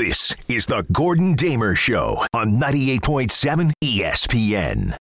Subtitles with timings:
[0.00, 4.96] This is the Gordon Damer Show on 98.7 ESPN.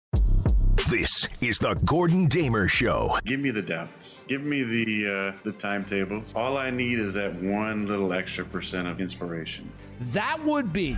[0.90, 3.18] This is the Gordon Damer Show.
[3.24, 4.20] Give me the doubts.
[4.28, 6.34] Give me the uh, the timetables.
[6.36, 9.72] All I need is that one little extra percent of inspiration.
[10.00, 10.98] That would be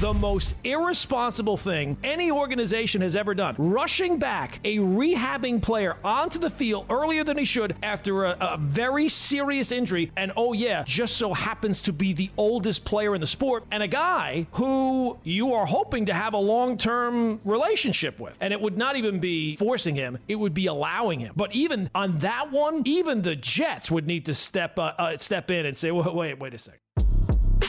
[0.00, 3.54] the most irresponsible thing any organization has ever done.
[3.58, 8.56] Rushing back a rehabbing player onto the field earlier than he should after a, a,
[8.58, 13.20] very serious injury, and oh, yeah, just so happens to be the oldest player in
[13.20, 18.18] the sport, and a guy who you are hoping to have a long term relationship
[18.18, 18.34] with.
[18.40, 21.32] And it would not even be forcing him, it would be allowing him.
[21.36, 25.50] But even on that one, even the Jets would need to step, uh, uh, step
[25.50, 26.80] in and say, wait, wait, wait a second.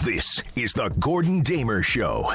[0.07, 2.31] This is the Gordon Damer Show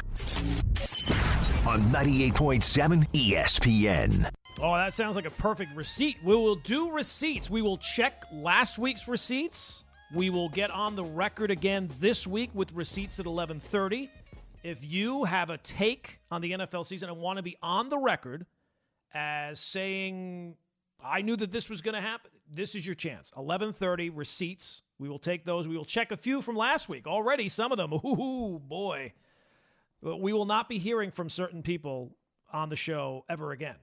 [1.65, 4.29] on 98.7 ESPN.
[4.61, 6.17] Oh, that sounds like a perfect receipt.
[6.23, 7.49] We will do receipts.
[7.49, 9.83] We will check last week's receipts.
[10.13, 14.07] We will get on the record again this week with receipts at 11:30.
[14.61, 17.97] If you have a take on the NFL season and want to be on the
[17.97, 18.45] record
[19.15, 20.57] as saying
[21.03, 23.31] I knew that this was going to happen, this is your chance.
[23.35, 25.67] 11:30 receipts we will take those.
[25.67, 27.07] We will check a few from last week.
[27.07, 29.13] Already, some of them, ooh, boy.
[30.01, 32.15] We will not be hearing from certain people
[32.51, 33.75] on the show ever again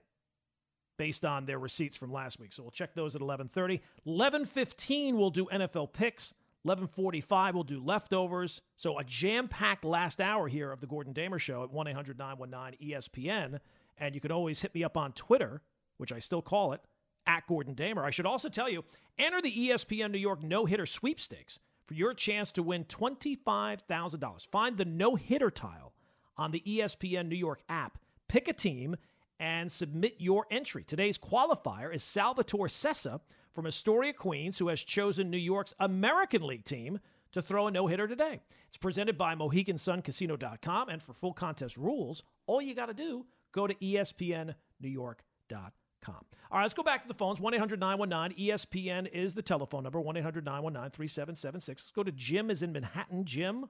[0.98, 2.52] based on their receipts from last week.
[2.52, 3.80] So we'll check those at 11:30.
[4.06, 6.34] 11:15 we'll do NFL picks.
[6.66, 8.60] 11:45 we'll do leftovers.
[8.76, 13.60] So a jam-packed last hour here of the Gordon Damer show at 1-800-919-ESPN
[13.96, 15.62] and you can always hit me up on Twitter,
[15.96, 16.82] which I still call it
[17.26, 18.04] at Gordon Damer.
[18.04, 18.84] I should also tell you
[19.18, 24.48] enter the ESPN New York no hitter sweepstakes for your chance to win $25,000.
[24.48, 25.92] Find the no hitter tile
[26.36, 27.98] on the ESPN New York app,
[28.28, 28.96] pick a team,
[29.38, 30.84] and submit your entry.
[30.84, 33.20] Today's qualifier is Salvatore Sessa
[33.52, 37.00] from Astoria, Queens, who has chosen New York's American League team
[37.32, 38.40] to throw a no hitter today.
[38.68, 43.66] It's presented by MoheganSunCasino.com, and for full contest rules, all you got to do go
[43.66, 45.72] to ESPNNewYork.com.
[46.04, 46.14] Com.
[46.50, 47.40] All right, let's go back to the phones.
[47.40, 51.82] 1 800 919 ESPN is the telephone number 1 800 919 3776.
[51.82, 53.24] Let's go to Jim, is in Manhattan.
[53.24, 53.66] Jim,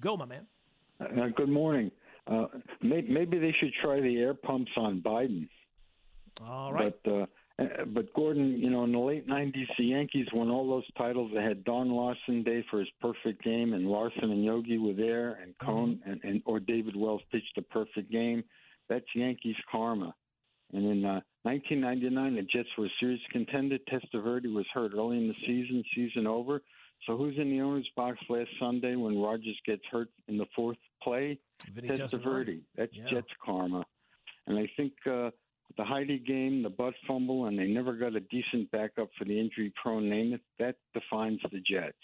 [0.00, 0.46] go, my man.
[1.00, 1.90] Uh, good morning.
[2.26, 2.46] Uh,
[2.82, 5.48] maybe, maybe, they should try the air pumps on Biden.
[6.46, 6.94] All right.
[7.04, 7.26] But, uh,
[7.58, 11.32] uh, but Gordon, you know, in the late '90s, the Yankees won all those titles.
[11.34, 15.38] They had Don Larsen Day for his perfect game, and Larsen and Yogi were there,
[15.42, 16.10] and Cone mm-hmm.
[16.10, 18.44] and, and or David Wells pitched a perfect game.
[18.88, 20.14] That's Yankees karma.
[20.72, 23.76] And in uh, 1999, the Jets were a series contender.
[23.90, 26.62] Testaverde was hurt early in the season, season over.
[27.06, 30.78] So who's in the owner's box last Sunday when Rodgers gets hurt in the fourth
[31.02, 31.38] play?
[31.76, 32.60] Testaverde.
[32.76, 33.10] That's yeah.
[33.10, 33.84] Jets karma.
[34.46, 35.30] And I think uh,
[35.76, 39.38] the Heidi game, the butt fumble, and they never got a decent backup for the
[39.38, 40.34] injury-prone name.
[40.34, 41.96] It that defines the Jets.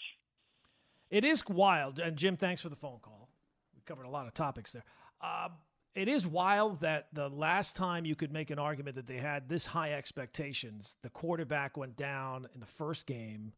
[1.09, 1.99] It is wild.
[1.99, 3.29] And Jim, thanks for the phone call.
[3.75, 4.83] We covered a lot of topics there.
[5.21, 5.49] Uh,
[5.95, 9.49] it is wild that the last time you could make an argument that they had
[9.49, 13.53] this high expectations, the quarterback went down in the first game,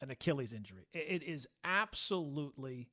[0.00, 0.86] an Achilles injury.
[0.92, 2.88] It is absolutely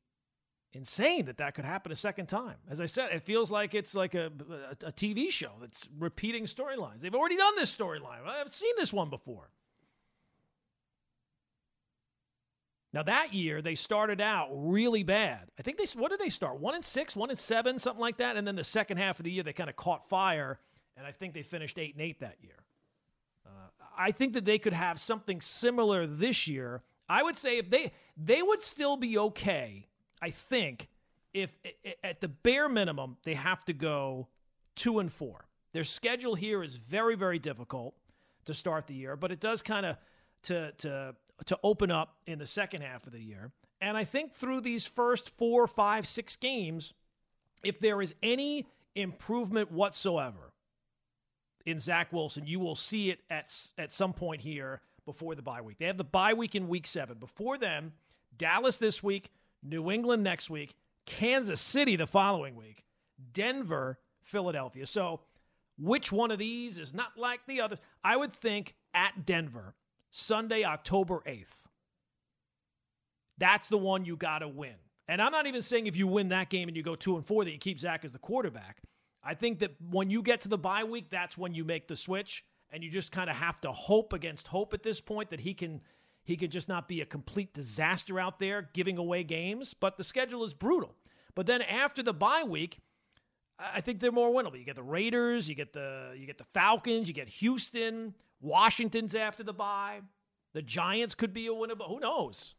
[0.74, 2.58] insane that that could happen a second time.
[2.70, 6.46] As I said, it feels like it's like a, a, a TV show that's repeating
[6.46, 7.00] storylines.
[7.00, 8.26] They've already done this storyline.
[8.28, 9.50] I've seen this one before.
[12.98, 15.52] Now that year they started out really bad.
[15.60, 16.60] I think they what did they start?
[16.60, 18.38] One and six, one and seven, something like that.
[18.38, 20.60] And then the second half of the year they kind of caught fire,
[20.98, 22.56] and I think they finished eight and eight that year.
[23.46, 23.50] Uh,
[23.96, 26.82] I think that they could have something similar this year.
[27.08, 29.86] I would say if they they would still be okay.
[30.20, 30.88] I think
[31.36, 31.52] if
[32.04, 34.28] at the bare minimum they have to go
[34.76, 35.46] two and four.
[35.72, 37.94] Their schedule here is very very difficult
[38.46, 39.98] to start the year, but it does kind of
[40.46, 41.16] to to
[41.46, 43.52] to open up in the second half of the year.
[43.80, 46.94] And I think through these first four, five, six games,
[47.64, 50.54] if there is any improvement whatsoever
[51.66, 55.62] in Zach Wilson, you will see it at, at some point here before the bye
[55.62, 55.78] week.
[55.78, 57.18] They have the bye week in week seven.
[57.20, 57.92] Before then,
[58.38, 59.32] Dallas this week,
[59.64, 62.84] New England next week, Kansas City the following week,
[63.34, 64.86] Denver, Philadelphia.
[64.86, 65.22] So,
[65.80, 67.78] which one of these is not like the other?
[68.04, 69.76] I would think at Denver,
[70.10, 71.46] Sunday, October 8th.
[73.38, 74.76] That's the one you got to win.
[75.08, 77.26] And I'm not even saying if you win that game and you go 2 and
[77.26, 78.82] 4 that you keep Zach as the quarterback.
[79.24, 81.96] I think that when you get to the bye week, that's when you make the
[81.96, 85.40] switch and you just kind of have to hope against hope at this point that
[85.40, 85.82] he can
[86.24, 90.04] he can just not be a complete disaster out there giving away games, but the
[90.04, 90.94] schedule is brutal.
[91.36, 92.80] But then after the bye week,
[93.58, 94.60] I think they're more winnable.
[94.60, 99.16] You get the Raiders, you get the you get the Falcons, you get Houston, Washington's
[99.16, 100.02] after the bye.
[100.54, 101.88] The Giants could be a winnable.
[101.88, 102.56] Who knows?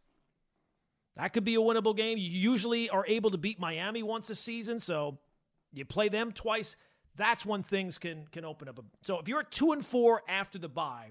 [1.17, 2.17] That could be a winnable game.
[2.19, 5.19] You usually are able to beat Miami once a season, so
[5.73, 6.77] you play them twice.
[7.17, 8.79] That's when things can can open up.
[9.03, 11.11] So if you're at two and four after the bye,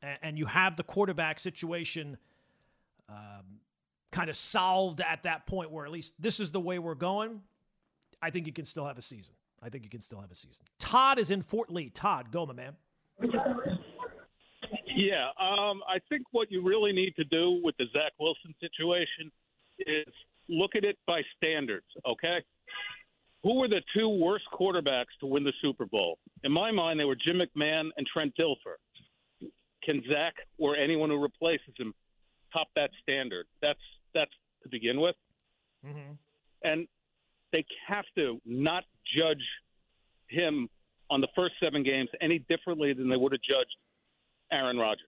[0.00, 2.16] and, and you have the quarterback situation
[3.08, 3.60] um,
[4.10, 7.42] kind of solved at that point, where at least this is the way we're going,
[8.22, 9.34] I think you can still have a season.
[9.62, 10.64] I think you can still have a season.
[10.78, 11.90] Todd is in Fort Lee.
[11.90, 12.72] Todd, go, my man.
[14.94, 19.30] Yeah, um, I think what you really need to do with the Zach Wilson situation
[19.78, 20.06] is
[20.48, 22.38] look at it by standards, okay?
[23.42, 26.18] Who were the two worst quarterbacks to win the Super Bowl?
[26.44, 28.76] In my mind, they were Jim McMahon and Trent Dilfer.
[29.82, 31.92] Can Zach or anyone who replaces him
[32.52, 33.46] top that standard?
[33.60, 33.80] That's
[34.14, 34.30] that's
[34.62, 35.16] to begin with.
[35.84, 36.12] Mm-hmm.
[36.62, 36.86] And
[37.50, 38.84] they have to not
[39.16, 39.42] judge
[40.28, 40.68] him
[41.12, 43.76] on the first seven games any differently than they would have judged
[44.50, 45.06] Aaron Rodgers.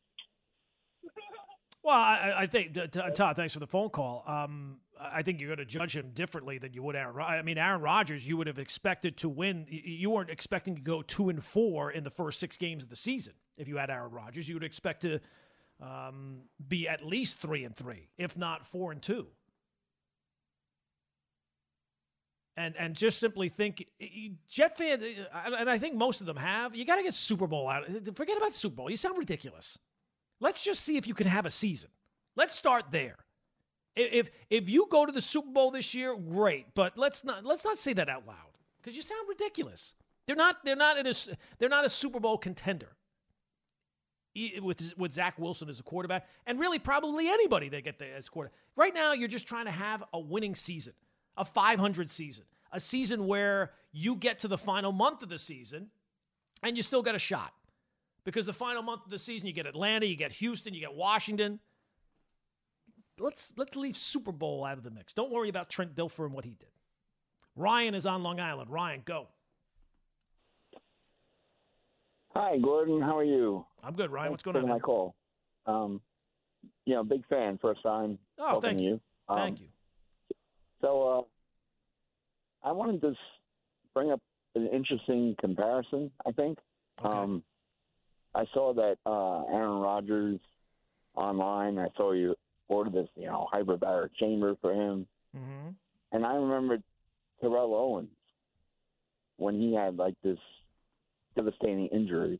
[1.82, 2.74] Well, I, I think
[3.14, 3.36] Todd.
[3.36, 4.24] Thanks for the phone call.
[4.26, 7.20] Um, I think you're going to judge him differently than you would Aaron.
[7.20, 9.66] I mean, Aaron Rodgers, you would have expected to win.
[9.68, 12.96] You weren't expecting to go two and four in the first six games of the
[12.96, 13.34] season.
[13.58, 15.20] If you had Aaron Rodgers, you would expect to
[15.80, 19.26] um, be at least three and three, if not four and two.
[22.56, 23.84] And and just simply think
[24.48, 26.74] Jet fans, and I think most of them have.
[26.74, 27.84] You got to get Super Bowl out.
[27.88, 28.90] Uh, forget about Super Bowl.
[28.90, 29.78] You sound ridiculous.
[30.40, 31.90] Let's just see if you can have a season.
[32.36, 33.16] Let's start there.
[33.96, 36.66] If if you go to the Super Bowl this year, great.
[36.74, 38.36] But let's not let's not say that out loud
[38.80, 39.94] because you sound ridiculous.
[40.26, 42.96] They're not they're not a they're not a Super Bowl contender
[44.62, 48.28] with with Zach Wilson as a quarterback, and really probably anybody they get there as
[48.28, 48.58] quarterback.
[48.76, 50.94] Right now, you're just trying to have a winning season
[51.36, 55.88] a 500 season, a season where you get to the final month of the season
[56.62, 57.52] and you still get a shot.
[58.24, 60.94] Because the final month of the season, you get Atlanta, you get Houston, you get
[60.94, 61.60] Washington.
[63.20, 65.12] Let's let's leave Super Bowl out of the mix.
[65.12, 66.68] Don't worry about Trent Dilfer and what he did.
[67.54, 68.70] Ryan is on Long Island.
[68.70, 69.28] Ryan, go.
[72.34, 73.00] Hi, Gordon.
[73.00, 73.64] How are you?
[73.84, 74.30] I'm good, Ryan.
[74.30, 74.70] Thanks What's going on?
[74.70, 75.14] My call.
[75.66, 76.00] Um,
[76.84, 77.58] you know, big fan.
[77.62, 79.00] First time oh, thank to you.
[79.28, 79.68] Um, thank you.
[80.84, 81.26] So
[82.62, 83.14] uh, I wanted to
[83.94, 84.20] bring up
[84.54, 86.10] an interesting comparison.
[86.26, 86.58] I think
[87.00, 87.08] okay.
[87.08, 87.42] um,
[88.34, 90.40] I saw that uh, Aaron Rodgers
[91.14, 91.78] online.
[91.78, 92.34] I saw you
[92.68, 95.70] order this, you know, hyperbaric chamber for him, mm-hmm.
[96.12, 96.78] and I remember
[97.40, 98.10] Terrell Owens
[99.38, 100.38] when he had like this
[101.34, 102.38] devastating injury,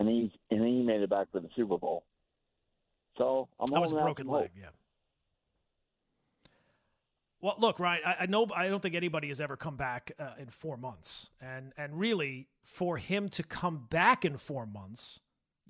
[0.00, 2.02] and he and he made it back for the Super Bowl.
[3.16, 4.70] So I'm that was a broken leg, yeah.
[7.40, 8.02] Well, look, Ryan.
[8.04, 11.30] I, I, know I don't think anybody has ever come back uh, in four months,
[11.40, 15.20] and and really for him to come back in four months,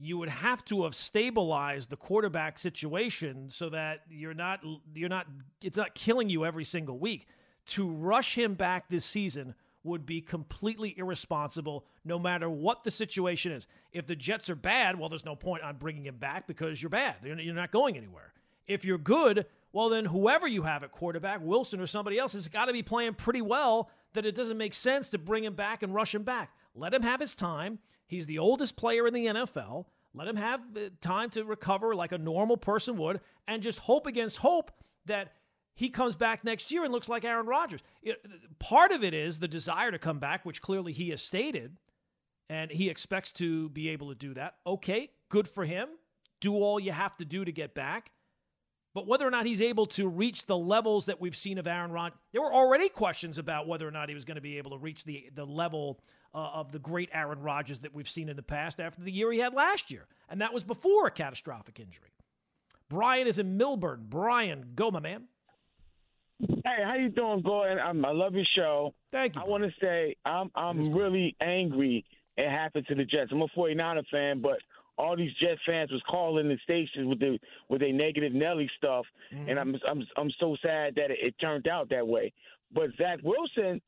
[0.00, 4.60] you would have to have stabilized the quarterback situation so that you're not
[4.94, 5.26] you're not
[5.60, 7.26] it's not killing you every single week.
[7.68, 9.54] To rush him back this season
[9.84, 13.66] would be completely irresponsible, no matter what the situation is.
[13.92, 16.90] If the Jets are bad, well, there's no point on bringing him back because you're
[16.90, 17.16] bad.
[17.22, 18.32] You're not going anywhere.
[18.66, 22.48] If you're good, well, then whoever you have at quarterback, Wilson or somebody else, has
[22.48, 25.82] got to be playing pretty well that it doesn't make sense to bring him back
[25.82, 26.50] and rush him back.
[26.74, 27.78] Let him have his time.
[28.06, 29.84] He's the oldest player in the NFL.
[30.14, 30.60] Let him have
[31.02, 34.72] time to recover like a normal person would and just hope against hope
[35.04, 35.34] that
[35.74, 37.80] he comes back next year and looks like Aaron Rodgers.
[38.58, 41.76] Part of it is the desire to come back, which clearly he has stated,
[42.48, 44.54] and he expects to be able to do that.
[44.66, 45.88] Okay, good for him.
[46.40, 48.10] Do all you have to do to get back.
[48.98, 51.92] But whether or not he's able to reach the levels that we've seen of Aaron
[51.92, 54.72] Rodgers, there were already questions about whether or not he was going to be able
[54.72, 56.00] to reach the the level
[56.34, 59.30] uh, of the great Aaron Rodgers that we've seen in the past after the year
[59.30, 62.10] he had last year, and that was before a catastrophic injury.
[62.90, 64.00] Brian is in Millburn.
[64.00, 65.28] Brian, go, my man.
[66.40, 67.78] Hey, how you doing, Gordon?
[67.78, 68.94] I'm, I love your show.
[69.12, 69.42] Thank you.
[69.42, 72.04] I want to say I'm I'm really angry
[72.38, 73.32] it happened to the Jets.
[73.32, 74.58] I'm a 49er fan, but
[74.98, 77.38] all these Jet fans was calling the stations with the
[77.68, 79.48] with a negative Nelly stuff, mm-hmm.
[79.48, 82.32] and I'm I'm I'm so sad that it, it, turned out that way.
[82.74, 83.80] But Zach Wilson,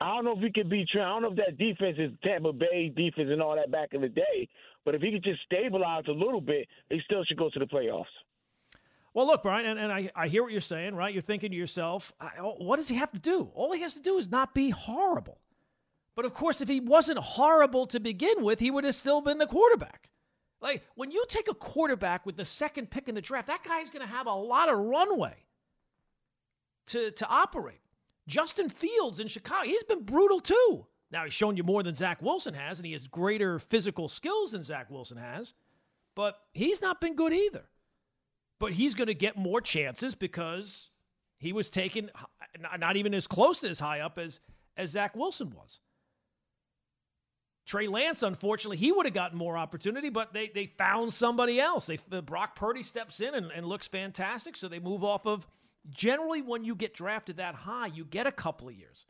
[0.00, 0.86] I don't know if he could be.
[0.94, 4.02] I don't know if that defense is Tampa Bay defense and all that back in
[4.02, 4.48] the day.
[4.84, 7.66] But if he could just stabilize a little bit, they still should go to the
[7.66, 8.04] playoffs.
[9.12, 11.12] Well, look, Brian, and, and I, I hear what you're saying, right?
[11.12, 12.12] You're thinking to yourself,
[12.58, 13.50] what does he have to do?
[13.54, 15.38] All he has to do is not be horrible.
[16.14, 19.38] But of course, if he wasn't horrible to begin with, he would have still been
[19.38, 20.09] the quarterback.
[20.60, 23.90] Like when you take a quarterback with the second pick in the draft, that guy's
[23.90, 25.36] going to have a lot of runway
[26.86, 27.80] to to operate.
[28.26, 30.86] Justin Fields in Chicago, he's been brutal too.
[31.10, 34.52] Now he's shown you more than Zach Wilson has, and he has greater physical skills
[34.52, 35.54] than Zach Wilson has,
[36.14, 37.64] but he's not been good either.
[38.60, 40.90] but he's going to get more chances because
[41.38, 42.10] he was taken
[42.78, 44.38] not even as close to as high up as
[44.76, 45.80] as Zach Wilson was.
[47.70, 51.86] Trey Lance, unfortunately, he would have gotten more opportunity, but they they found somebody else.
[51.86, 55.46] They uh, Brock Purdy steps in and, and looks fantastic, so they move off of.
[55.88, 59.06] Generally, when you get drafted that high, you get a couple of years.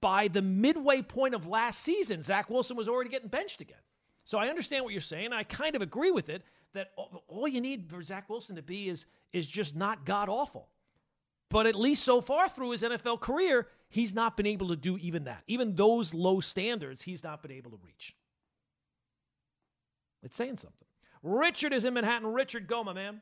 [0.00, 3.82] By the midway point of last season, Zach Wilson was already getting benched again.
[4.22, 5.32] So I understand what you're saying.
[5.32, 6.92] I kind of agree with it that
[7.26, 10.68] all you need for Zach Wilson to be is is just not god awful.
[11.50, 14.98] But at least so far through his NFL career, he's not been able to do
[14.98, 15.44] even that.
[15.46, 18.16] Even those low standards, he's not been able to reach.
[20.24, 20.88] It's saying something.
[21.22, 22.26] Richard is in Manhattan.
[22.26, 23.20] Richard, go, my man.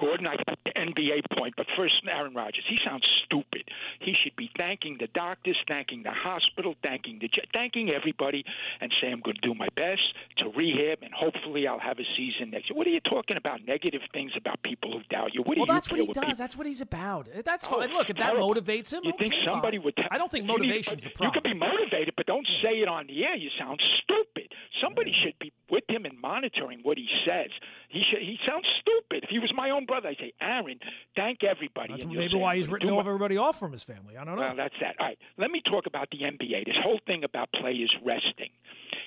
[0.00, 2.64] Gordon, I got NBA point, but first, Aaron Rodgers.
[2.68, 3.68] He sounds stupid.
[4.00, 8.44] He should be thanking the doctors, thanking the hospital, thanking the thanking everybody,
[8.80, 10.02] and say I'm going to do my best
[10.38, 12.76] to rehab, and hopefully I'll have a season next year.
[12.76, 13.64] What are you talking about?
[13.66, 15.42] Negative things about people who doubt you.
[15.42, 16.24] What well, do that's you what he does.
[16.24, 16.36] People?
[16.36, 17.28] That's what he's about.
[17.44, 17.92] That's oh, fine.
[17.92, 19.84] Look, if that motivates him, you okay, think somebody fine.
[19.84, 19.96] would?
[19.96, 21.34] T- I don't think you need- motivation's the You problem.
[21.34, 23.36] could be motivated, but don't say it on the air.
[23.36, 24.52] You sound stupid.
[24.82, 27.50] Somebody should be with him and monitoring what he says.
[27.88, 28.20] He should.
[28.22, 29.24] He sounds stupid.
[29.24, 30.71] If he was my own brother, I'd say, Aaron,
[31.16, 31.94] thank everybody.
[31.94, 34.16] That's maybe why he's written my- everybody off from his family.
[34.16, 34.42] I don't know.
[34.42, 34.96] well, that's that.
[34.98, 36.64] All right, let me talk about the NBA.
[36.66, 38.50] This whole thing about players resting.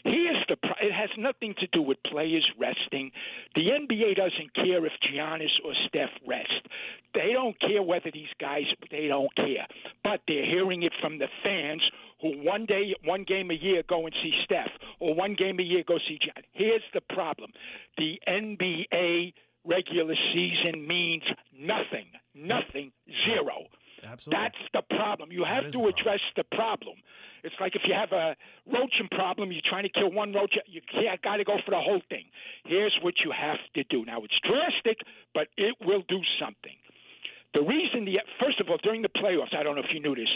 [0.04, 0.56] Here's the.
[0.58, 3.12] Pro- it has nothing to do with players resting.
[3.56, 6.68] The NBA doesn't care if Giannis or Steph rest.
[7.14, 8.66] They don't care whether these guys.
[8.92, 9.66] They don't care.
[10.04, 11.82] But they're hearing it from the fans
[12.22, 14.70] who one day, one game a year, go and see Steph,
[15.00, 16.44] or one game a year go see Gian.
[16.54, 17.52] Here's the problem:
[17.98, 19.34] the NBA
[19.66, 21.24] regular season means
[21.58, 22.08] nothing.
[22.34, 22.92] Nothing.
[23.26, 23.68] Zero.
[24.04, 24.44] Absolutely.
[24.44, 25.32] That's the problem.
[25.32, 25.94] You have to the problem.
[25.98, 26.96] address the problem.
[27.44, 30.82] It's like if you have a roaching problem, you're trying to kill one roach, you
[31.24, 32.26] got to go for the whole thing.
[32.66, 34.06] Here's what you have to do.
[34.06, 34.98] Now it's drastic,
[35.34, 36.78] but it will do something.
[37.56, 40.14] The reason the first of all during the playoffs, I don't know if you knew
[40.14, 40.28] this,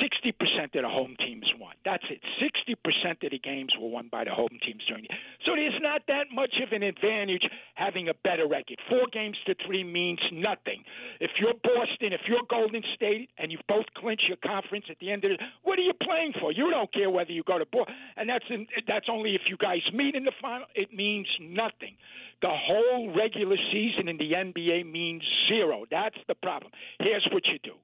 [0.00, 1.74] sixty percent of the home teams won.
[1.84, 2.22] That's it.
[2.38, 5.02] Sixty percent of the games were won by the home teams during.
[5.02, 7.42] The, so there's not that much of an advantage
[7.74, 8.78] having a better record.
[8.88, 10.86] Four games to three means nothing.
[11.18, 15.10] If you're Boston, if you're Golden State, and you both clinch your conference at the
[15.10, 16.52] end of it, what are you playing for?
[16.52, 19.56] You don't care whether you go to Boston, and that's in, that's only if you
[19.56, 20.66] guys meet in the final.
[20.76, 21.98] It means nothing.
[22.42, 25.84] The whole regular season in the NBA means zero.
[25.90, 26.59] That's the problem.
[26.98, 27.74] Here's what you do.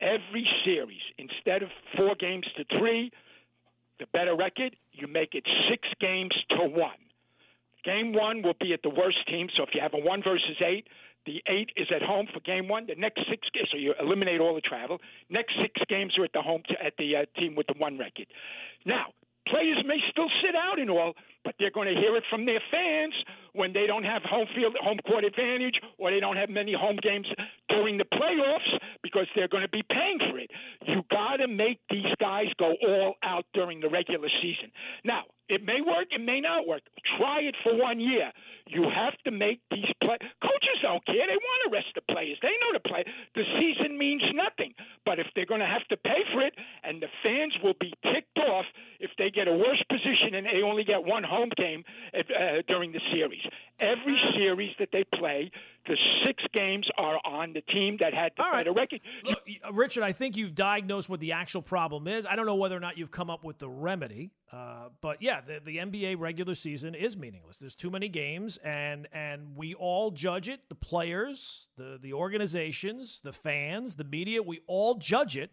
[0.00, 3.10] Every series, instead of four games to three,
[3.98, 6.98] the better record, you make it six games to one.
[7.84, 9.48] Game one will be at the worst team.
[9.56, 10.88] So if you have a one versus eight,
[11.26, 12.86] the eight is at home for game one.
[12.86, 14.98] The next six, so you eliminate all the travel.
[15.30, 17.98] Next six games are at the home t- at the uh, team with the one
[17.98, 18.26] record.
[18.84, 19.06] Now,
[19.48, 22.60] players may still sit out and all, but they're going to hear it from their
[22.70, 23.14] fans
[23.54, 26.98] when they don't have home field, home court advantage, or they don't have many home
[27.02, 27.26] games
[27.68, 30.50] during the playoffs because they're going to be paying for it.
[30.86, 34.70] You got to make these guys go all out during the regular season.
[35.04, 36.82] Now, it may work, it may not work.
[37.18, 38.32] Try it for one year.
[38.66, 40.16] You have to make these play.
[40.40, 42.38] Coaches don't care; they want to rest the players.
[42.40, 43.04] They know the play.
[43.34, 44.72] The season means nothing.
[45.04, 47.92] But if they're going to have to pay for it, and the fans will be
[48.02, 48.64] ticked off
[49.00, 51.84] if they get a worse position and they only get one home game
[52.16, 53.43] uh, during the series.
[53.80, 55.50] Every series that they play,
[55.86, 58.60] the six games are on the team that had the All right.
[58.64, 59.00] better record.
[59.24, 59.38] Look,
[59.72, 62.24] Richard, I think you've diagnosed what the actual problem is.
[62.24, 65.40] I don't know whether or not you've come up with the remedy, uh, but yeah,
[65.40, 67.58] the, the NBA regular season is meaningless.
[67.58, 70.60] There's too many games, and and we all judge it.
[70.68, 75.50] The players, the the organizations, the fans, the media, we all judge it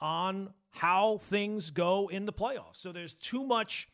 [0.00, 2.76] on how things go in the playoffs.
[2.76, 3.88] So there's too much.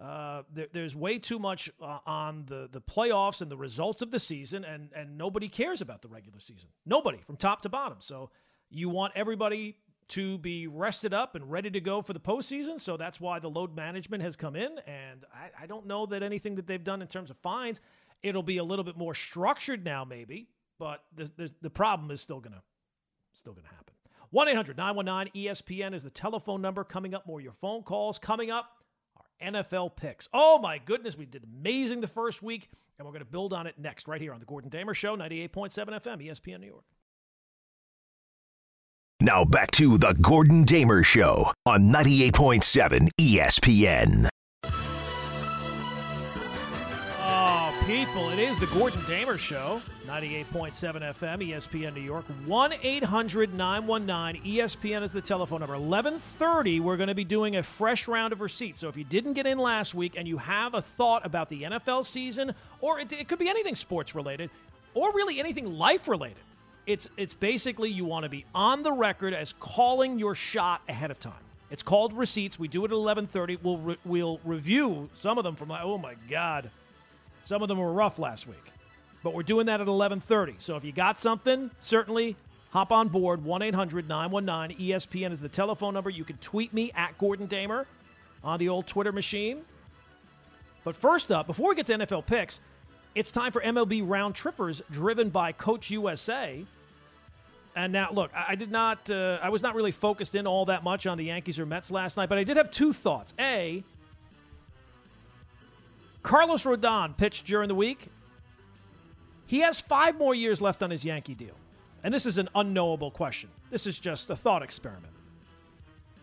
[0.00, 4.10] Uh, there, there's way too much uh, on the, the playoffs and the results of
[4.10, 6.68] the season, and, and nobody cares about the regular season.
[6.86, 7.98] Nobody from top to bottom.
[8.00, 8.30] So
[8.70, 9.76] you want everybody
[10.08, 12.80] to be rested up and ready to go for the postseason.
[12.80, 14.78] So that's why the load management has come in.
[14.86, 17.78] And I, I don't know that anything that they've done in terms of fines,
[18.22, 20.48] it'll be a little bit more structured now, maybe.
[20.78, 22.62] But the, the, the problem is still gonna
[23.34, 23.94] still gonna happen.
[24.30, 26.84] 1 800 919 ESPN is the telephone number.
[26.84, 28.18] Coming up, more your phone calls.
[28.18, 28.79] Coming up,
[29.40, 30.28] NFL picks.
[30.32, 32.68] Oh my goodness, we did amazing the first week,
[32.98, 35.16] and we're going to build on it next, right here on the Gordon Damer Show,
[35.16, 36.84] 98.7 FM, ESPN New York.
[39.22, 44.28] Now back to the Gordon Damer Show on 98.7 ESPN.
[47.90, 48.30] People.
[48.30, 50.72] It is the Gordon Damer Show, 98.7
[51.12, 52.24] FM, ESPN New York.
[52.46, 55.74] 1 800 919 ESPN is the telephone number.
[55.74, 58.78] 1130, we're going to be doing a fresh round of receipts.
[58.78, 61.64] So if you didn't get in last week and you have a thought about the
[61.64, 64.50] NFL season, or it, it could be anything sports related,
[64.94, 66.36] or really anything life related,
[66.86, 71.10] it's, it's basically you want to be on the record as calling your shot ahead
[71.10, 71.32] of time.
[71.72, 72.56] It's called receipts.
[72.56, 73.58] We do it at 11:30.
[73.64, 76.70] We'll re- we'll review some of them from oh my god,
[77.42, 78.72] some of them were rough last week.
[79.22, 80.56] But we're doing that at 11:30.
[80.58, 82.36] So if you got something, certainly
[82.70, 83.44] hop on board.
[83.44, 86.10] 1-800-919-ESPN is the telephone number.
[86.10, 87.86] You can tweet me at Gordon Damer
[88.42, 89.62] on the old Twitter machine.
[90.84, 92.60] But first up, before we get to NFL picks,
[93.14, 96.64] it's time for MLB round trippers driven by Coach USA.
[97.76, 100.82] And now, look, I did not, uh, I was not really focused in all that
[100.82, 103.32] much on the Yankees or Mets last night, but I did have two thoughts.
[103.38, 103.84] A,
[106.22, 108.08] Carlos Rodon pitched during the week.
[109.46, 111.54] He has five more years left on his Yankee deal.
[112.04, 113.50] And this is an unknowable question.
[113.70, 115.12] This is just a thought experiment.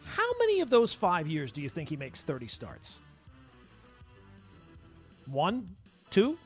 [0.06, 3.00] How many of those five years do you think he makes 30 starts?
[5.26, 5.76] One?
[6.10, 6.38] Two?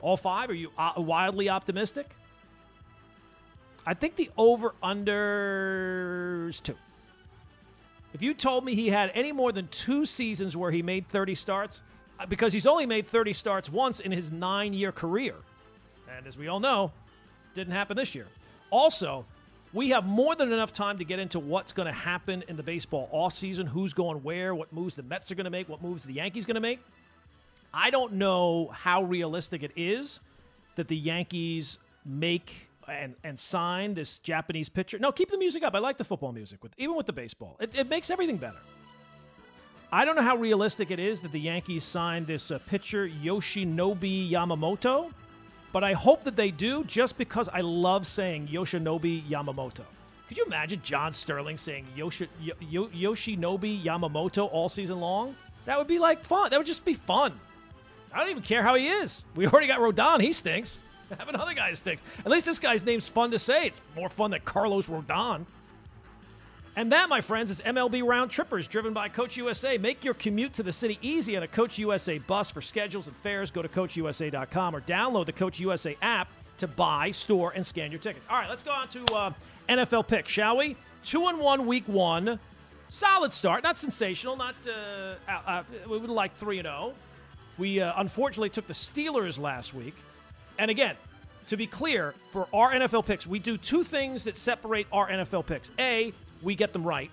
[0.00, 0.50] All five?
[0.50, 2.06] Are you uh, wildly optimistic?
[3.86, 6.76] I think the over under is two.
[8.14, 11.34] If you told me he had any more than two seasons where he made 30
[11.34, 11.82] starts,
[12.18, 15.34] Uh, because he's only made 30 starts once in his nine year career,
[16.16, 16.92] and as we all know,
[17.54, 18.26] didn't happen this year.
[18.70, 19.24] Also,
[19.72, 22.62] we have more than enough time to get into what's going to happen in the
[22.62, 25.82] baseball off season, who's going where, what moves the Mets are going to make, what
[25.82, 26.80] moves the Yankees are going to make.
[27.72, 30.20] I don't know how realistic it is
[30.76, 34.98] that the Yankees make and and sign this Japanese pitcher.
[34.98, 35.74] No, keep the music up.
[35.74, 37.56] I like the football music with even with the baseball.
[37.58, 38.58] It, it makes everything better.
[39.94, 44.28] I don't know how realistic it is that the Yankees signed this uh, pitcher Yoshinobu
[44.28, 45.12] Yamamoto,
[45.72, 49.84] but I hope that they do just because I love saying Yoshinobu Yamamoto.
[50.26, 55.36] Could you imagine John Sterling saying Yoshi, Yo, Yoshinobu Yamamoto all season long?
[55.64, 56.50] That would be like fun.
[56.50, 57.38] That would just be fun.
[58.12, 59.24] I don't even care how he is.
[59.36, 60.20] We already got Rodon.
[60.20, 60.82] He stinks.
[61.18, 62.02] Have another guy stinks.
[62.18, 63.66] At least this guy's name's fun to say.
[63.66, 65.46] It's more fun than Carlos Rodon.
[66.76, 69.78] And that, my friends, is MLB Round Trippers, driven by Coach USA.
[69.78, 72.50] Make your commute to the city easy on a Coach USA bus.
[72.50, 77.12] For schedules and fares, go to CoachUSA.com or download the Coach USA app to buy,
[77.12, 78.26] store, and scan your tickets.
[78.28, 79.32] All right, let's go on to uh,
[79.68, 80.76] NFL picks, shall we?
[81.04, 82.40] Two and one, week one.
[82.88, 84.36] Solid start, not sensational.
[84.36, 86.92] Not uh, uh, we would like three and zero.
[87.56, 89.94] We uh, unfortunately took the Steelers last week.
[90.58, 90.96] And again,
[91.48, 95.46] to be clear, for our NFL picks, we do two things that separate our NFL
[95.46, 95.70] picks.
[95.78, 96.12] A,
[96.44, 97.10] we get them right.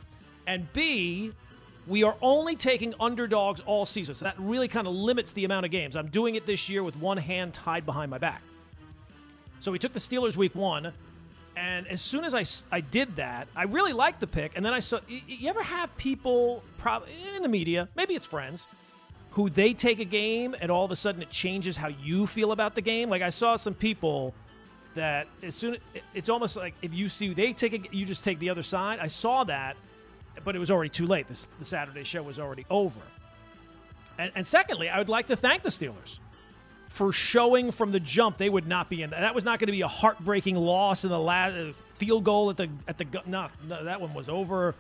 [0.48, 1.32] And B,
[1.88, 4.16] we are only taking underdogs all season.
[4.16, 5.96] So that really kind of limits the amount of games.
[5.96, 8.42] I'm doing it this year with one hand tied behind my back.
[9.62, 10.92] So we took the Steelers week one.
[11.58, 14.54] And as soon as I, I did that, I really liked the pick.
[14.56, 18.68] And then I saw, you ever have people probably in the media, maybe it's friends,
[19.32, 22.52] who they take a game and all of a sudden it changes how you feel
[22.52, 23.10] about the game.
[23.10, 24.34] Like I saw some people
[24.96, 25.78] that as soon
[26.14, 29.00] it's almost like if you see they take a, you just take the other side.
[29.00, 29.76] I saw that,
[30.44, 31.28] but it was already too late.
[31.28, 33.00] This, the Saturday show was already over.
[34.18, 36.20] And, and secondly, I would like to thank the Steelers
[36.90, 39.12] for showing from the jump they would not be in.
[39.12, 42.50] That was not going to be a heartbreaking loss in the last uh, field goal
[42.50, 44.76] at the at the no, no that one was over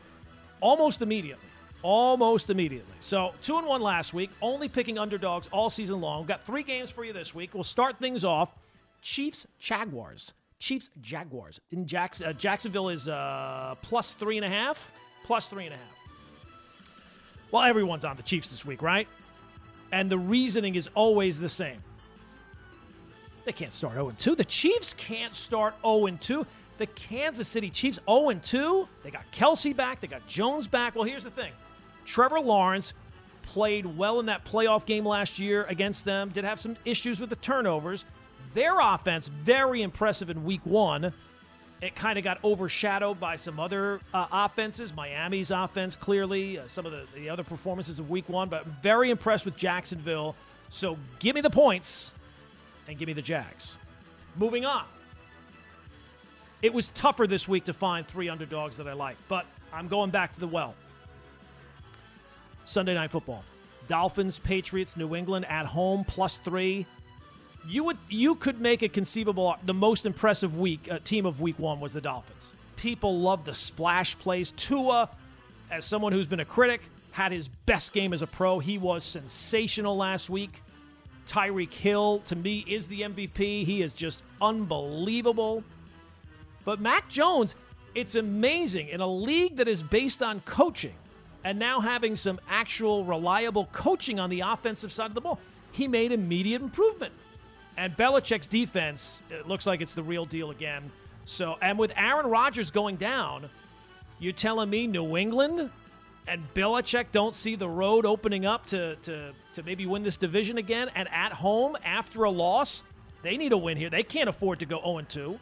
[0.59, 1.47] almost immediately
[1.83, 2.93] almost immediately.
[2.99, 6.21] So two and one last week, only picking underdogs all season long.
[6.21, 7.53] We've got three games for you this week.
[7.53, 8.49] We'll start things off.
[9.01, 10.33] Chiefs Jaguars.
[10.59, 14.91] Chiefs Jaguars in Jacks- uh, Jacksonville is uh, plus three and a half.
[15.23, 15.95] Plus three and a half.
[17.51, 19.07] Well, everyone's on the Chiefs this week, right?
[19.91, 21.83] And the reasoning is always the same.
[23.43, 24.35] They can't start 0 2.
[24.35, 26.45] The Chiefs can't start 0 2.
[26.77, 28.87] The Kansas City Chiefs 0 2.
[29.03, 29.99] They got Kelce back.
[29.99, 30.95] They got Jones back.
[30.95, 31.51] Well, here's the thing
[32.05, 32.93] Trevor Lawrence
[33.43, 37.29] played well in that playoff game last year against them, did have some issues with
[37.29, 38.05] the turnovers.
[38.53, 41.13] Their offense, very impressive in week one.
[41.81, 44.93] It kind of got overshadowed by some other uh, offenses.
[44.93, 49.09] Miami's offense, clearly, uh, some of the, the other performances of week one, but very
[49.09, 50.35] impressed with Jacksonville.
[50.69, 52.11] So give me the points
[52.87, 53.77] and give me the Jags.
[54.37, 54.85] Moving on.
[56.61, 60.11] It was tougher this week to find three underdogs that I like, but I'm going
[60.11, 60.75] back to the well.
[62.65, 63.43] Sunday Night Football.
[63.87, 66.85] Dolphins, Patriots, New England at home plus three.
[67.67, 71.59] You would you could make a conceivable the most impressive week uh, team of week
[71.59, 72.53] one was the Dolphins.
[72.75, 74.51] People love the splash plays.
[74.57, 75.09] Tua,
[75.69, 78.57] as someone who's been a critic, had his best game as a pro.
[78.57, 80.63] He was sensational last week.
[81.27, 83.63] Tyreek Hill, to me, is the MVP.
[83.63, 85.63] He is just unbelievable.
[86.65, 87.55] But Mac Jones,
[87.93, 90.93] it's amazing in a league that is based on coaching
[91.43, 95.39] and now having some actual reliable coaching on the offensive side of the ball,
[95.71, 97.13] he made immediate improvement.
[97.77, 100.91] And Belichick's defense, it looks like it's the real deal again.
[101.25, 103.49] So, and with Aaron Rodgers going down,
[104.19, 105.69] you're telling me New England
[106.27, 110.57] and Belichick don't see the road opening up to, to, to maybe win this division
[110.57, 112.83] again and at home after a loss?
[113.23, 113.89] They need a win here.
[113.89, 115.39] They can't afford to go 0 2.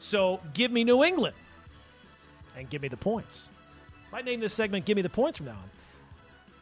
[0.00, 1.34] So give me New England
[2.56, 3.48] and give me the points.
[4.12, 5.70] I name this segment Give Me the Points from now on.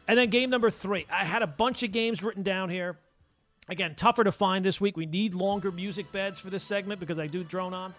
[0.07, 1.05] And then game number three.
[1.11, 2.97] I had a bunch of games written down here.
[3.69, 4.95] Again, tougher to find this week.
[4.95, 7.93] We need longer music beds for this segment because I do drone on.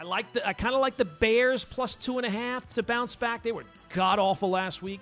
[0.00, 2.82] I like the I kind of like the Bears plus two and a half to
[2.82, 3.42] bounce back.
[3.42, 5.00] They were god awful last week.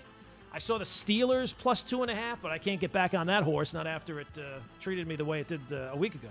[0.53, 3.27] I saw the Steelers plus two and a half, but I can't get back on
[3.27, 6.15] that horse not after it uh, treated me the way it did uh, a week
[6.15, 6.31] ago.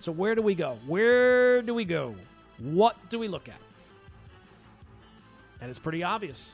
[0.00, 0.76] So where do we go?
[0.86, 2.14] Where do we go?
[2.58, 3.60] What do we look at?
[5.60, 6.52] And it's pretty obvious.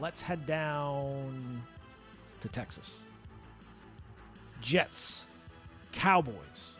[0.00, 1.62] Let's head down
[2.40, 3.02] to Texas.
[4.60, 5.26] Jets,
[5.92, 6.76] Cowboys.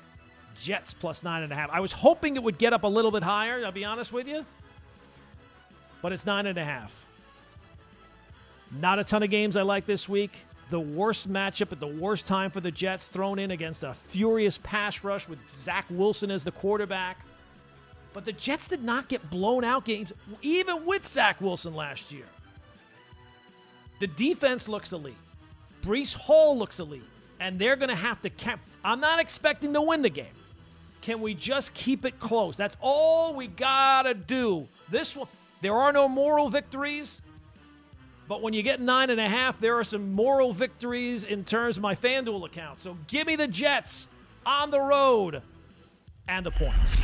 [0.60, 1.70] Jets plus nine and a half.
[1.70, 4.28] I was hoping it would get up a little bit higher, I'll be honest with
[4.28, 4.44] you.
[6.02, 6.92] But it's nine and a half.
[8.78, 10.44] Not a ton of games I like this week.
[10.70, 14.58] The worst matchup at the worst time for the Jets, thrown in against a furious
[14.62, 17.18] pass rush with Zach Wilson as the quarterback.
[18.12, 20.12] But the Jets did not get blown out games,
[20.42, 22.26] even with Zach Wilson last year.
[23.98, 25.16] The defense looks elite.
[25.82, 27.02] Breece Hall looks elite.
[27.40, 28.61] And they're going to have to cap.
[28.85, 30.26] I'm not expecting to win the game.
[31.00, 32.57] Can we just keep it close?
[32.57, 34.68] That's all we got to do.
[34.90, 35.26] This one,
[35.62, 37.22] there are no moral victories.
[38.29, 41.76] But when you get nine and a half, there are some moral victories in terms
[41.79, 42.81] of my FanDuel account.
[42.81, 44.07] So give me the Jets
[44.46, 45.42] on the road
[46.29, 47.00] and the points.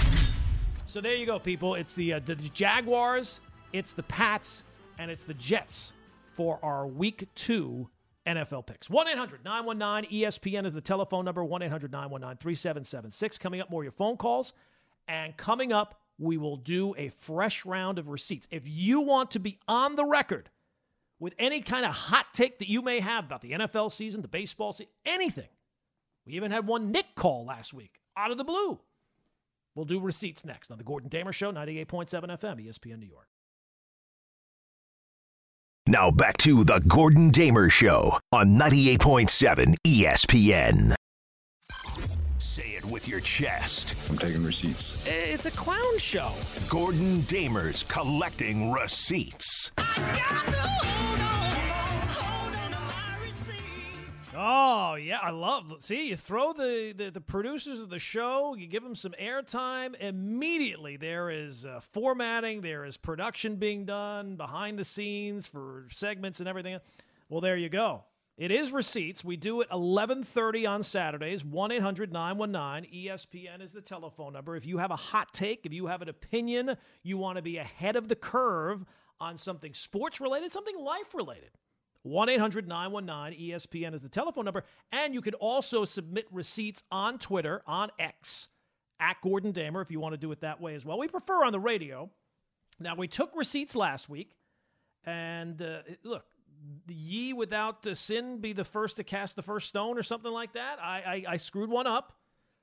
[0.85, 1.75] So there you go, people.
[1.75, 3.41] It's the, uh, the Jaguars,
[3.73, 4.63] it's the Pats,
[4.99, 5.93] and it's the Jets
[6.35, 7.89] for our Week Two
[8.27, 8.91] NFL picks.
[8.91, 13.39] 1 800 919 ESPN is the telephone number 1 800 919 3776.
[13.39, 14.53] Coming up, more of your phone calls.
[15.09, 18.49] And coming up, we will do a fresh round of receipts.
[18.51, 20.51] If you want to be on the record
[21.19, 24.29] with any kind of hot take that you may have about the NFL season, the
[24.29, 25.49] baseball season, anything,
[26.27, 28.81] we even had one Nick call last week out of the blue.
[29.75, 33.29] We'll do receipts next on the Gordon Damer Show, 98.7 FM, ESPN New York.
[35.89, 40.97] Now back to the Gordon Damer Show on 98.7 ESPN.
[42.39, 43.95] Say it with your chest.
[44.11, 45.07] I'm taking receipts.
[45.07, 46.33] Eh, it's a clown show.
[46.69, 49.71] Gordon Damer's collecting receipts.
[54.39, 55.77] Oh yeah, I love.
[55.79, 59.99] See, you throw the, the, the producers of the show, you give them some airtime.
[59.99, 66.41] Immediately, there is uh, formatting, there is production being done behind the scenes for segments
[66.41, 66.79] and everything.
[67.31, 68.05] Well, there you go.
[68.37, 69.25] It is receipts.
[69.25, 71.43] We do it 11:30 on Saturdays.
[71.43, 74.55] 1-800-919 ESPN is the telephone number.
[74.55, 77.57] If you have a hot take, if you have an opinion, you want to be
[77.57, 78.85] ahead of the curve
[79.19, 81.49] on something sports related, something life related.
[82.07, 84.65] 1 800 919 ESPN is the telephone number.
[84.93, 88.49] And you can also submit receipts on Twitter, on X,
[89.01, 90.99] at Gordon Damer, if you want to do it that way as well.
[90.99, 92.09] We prefer on the radio.
[92.79, 94.31] Now, we took receipts last week.
[95.05, 96.25] And uh, look,
[96.89, 100.79] ye without sin be the first to cast the first stone or something like that.
[100.81, 102.17] I, I, I screwed one up.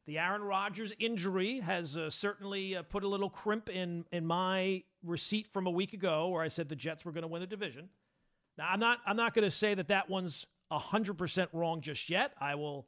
[0.05, 4.83] The Aaron Rodgers injury has uh, certainly uh, put a little crimp in, in my
[5.03, 7.47] receipt from a week ago where I said the Jets were going to win the
[7.47, 7.89] division.
[8.57, 12.33] Now, I'm not I'm not going to say that that one's 100% wrong just yet.
[12.39, 12.87] I will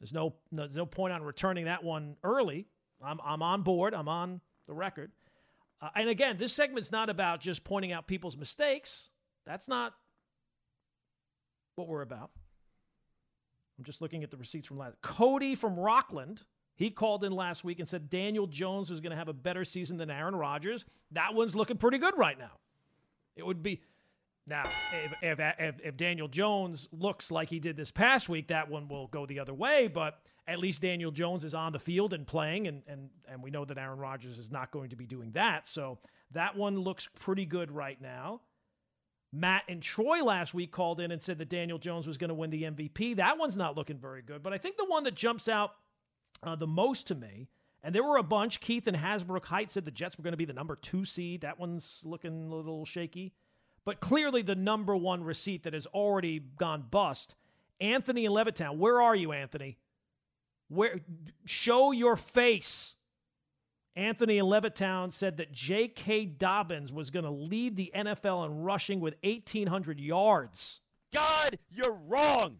[0.00, 2.66] there's no, no there's no point on returning that one early.
[3.04, 3.94] I'm I'm on board.
[3.94, 5.12] I'm on the record.
[5.80, 9.10] Uh, and again, this segment's not about just pointing out people's mistakes.
[9.46, 9.92] That's not
[11.74, 12.30] what we're about.
[13.78, 14.94] I'm just looking at the receipts from last.
[15.02, 16.42] Cody from Rockland,
[16.76, 19.64] he called in last week and said Daniel Jones was going to have a better
[19.64, 20.84] season than Aaron Rodgers.
[21.12, 22.52] That one's looking pretty good right now.
[23.34, 23.80] It would be
[24.46, 28.68] now, if, if, if, if, Daniel Jones looks like he did this past week, that
[28.68, 29.86] one will go the other way.
[29.86, 33.50] But at least Daniel Jones is on the field and playing, and, and, and we
[33.50, 35.68] know that Aaron Rodgers is not going to be doing that.
[35.68, 35.98] So
[36.32, 38.40] that one looks pretty good right now.
[39.32, 42.34] Matt and Troy last week called in and said that Daniel Jones was going to
[42.34, 43.16] win the MVP.
[43.16, 44.42] That one's not looking very good.
[44.42, 45.70] But I think the one that jumps out
[46.42, 47.48] uh, the most to me,
[47.82, 50.36] and there were a bunch, Keith and Hasbrouck Height said the Jets were going to
[50.38, 51.40] be the number two seed.
[51.40, 53.32] That one's looking a little shaky.
[53.84, 57.34] But clearly, the number one receipt that has already gone bust
[57.80, 58.78] Anthony in Levittown.
[58.78, 59.76] Where are you, Anthony?
[60.68, 61.00] Where
[61.44, 62.94] show your face.
[63.94, 66.24] Anthony in Levittown said that J.K.
[66.24, 70.80] Dobbins was going to lead the NFL in rushing with 1,800 yards.
[71.12, 72.58] God, you're wrong.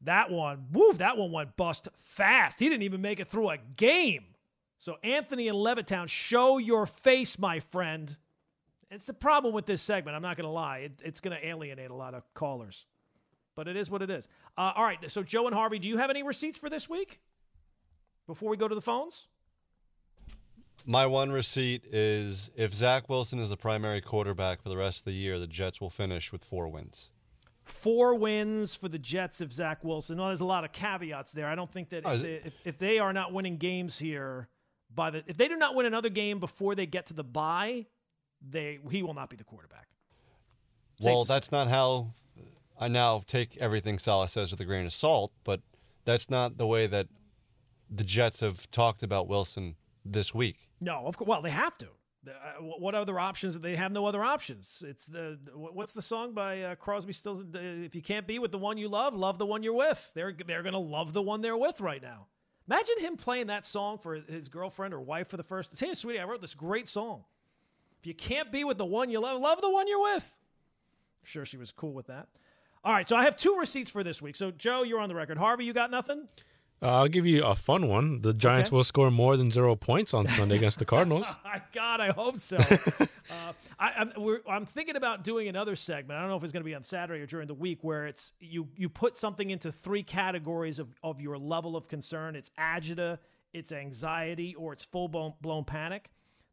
[0.00, 2.58] That one, woo, that one went bust fast.
[2.58, 4.24] He didn't even make it through a game.
[4.78, 8.16] So, Anthony in Levittown, show your face, my friend.
[8.90, 10.16] It's the problem with this segment.
[10.16, 10.78] I'm not going to lie.
[10.78, 12.86] It, it's going to alienate a lot of callers.
[13.54, 14.26] But it is what it is.
[14.56, 14.98] Uh, all right.
[15.10, 17.20] So, Joe and Harvey, do you have any receipts for this week
[18.26, 19.26] before we go to the phones?
[20.86, 25.04] My one receipt is if Zach Wilson is the primary quarterback for the rest of
[25.06, 27.10] the year, the Jets will finish with four wins.
[27.64, 30.16] Four wins for the Jets of Zach Wilson.
[30.16, 31.46] Well, there's a lot of caveats there.
[31.46, 34.48] I don't think that Oh, if, they, if, if they are not winning games here
[34.94, 37.84] by the if they do not win another game before they get to the bye,
[38.46, 39.86] they he will not be the quarterback.
[41.00, 42.12] Well, that's not how
[42.78, 45.60] I now take everything Salah says with a grain of salt, but
[46.04, 47.06] that's not the way that
[47.90, 50.68] the Jets have talked about Wilson this week.
[50.80, 51.28] No, of course.
[51.28, 51.88] Well, they have to.
[52.24, 53.58] The- uh, wh- What other options?
[53.60, 54.82] They have no other options.
[54.86, 57.42] It's the what's the song by uh, Crosby, Stills?
[57.54, 60.10] If you can't be with the one you love, love the one you're with.
[60.14, 62.26] They're they're gonna love the one they're with right now.
[62.68, 65.78] Imagine him playing that song for his girlfriend or wife for the first.
[65.78, 67.24] Hey, sweetie, I wrote this great song.
[68.00, 70.24] If you can't be with the one you love, love the one you're with.
[71.24, 72.28] Sure, she was cool with that.
[72.84, 74.36] All right, so I have two receipts for this week.
[74.36, 75.36] So Joe, you're on the record.
[75.36, 76.28] Harvey, you got nothing.
[76.80, 78.20] Uh, I'll give you a fun one.
[78.20, 78.76] The Giants Okay.
[78.76, 81.26] will score more than zero points on Sunday against the Cardinals.
[81.44, 82.56] My God, I hope so.
[83.00, 86.16] uh, I, I'm, we're, I'm thinking about doing another segment.
[86.16, 88.06] I don't know if it's going to be on Saturday or during the week, where
[88.06, 92.36] it's you you put something into three categories of, of your level of concern.
[92.36, 93.18] It's agita,
[93.52, 96.08] it's anxiety, or it's full blown, blown panic.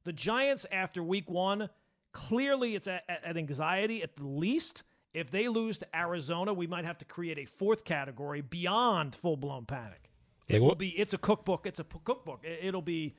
[0.06, 1.70] The Giants, after week one,
[2.14, 4.84] clearly it's at, anxiety at the least.
[5.14, 9.38] If they lose to Arizona, we might have to create a fourth category beyond full
[9.38, 10.10] blown panic.
[10.48, 10.90] It will be.
[10.90, 11.66] It's a cookbook.
[11.66, 12.42] It's a p- cookbook.
[12.44, 13.16] It, it'll be